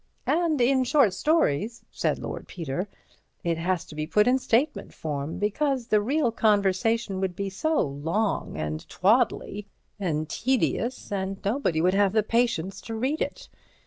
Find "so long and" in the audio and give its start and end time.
7.51-8.89